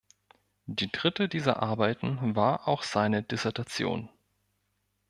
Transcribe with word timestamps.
Die 0.65 0.91
dritte 0.91 1.29
dieser 1.29 1.61
Arbeiten 1.61 2.35
war 2.35 2.67
auch 2.67 2.81
seine 2.81 3.21
Dissertation. 3.21 4.09